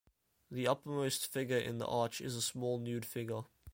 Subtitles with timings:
[0.49, 3.43] The uppermost figure in the arch is a small nude figure.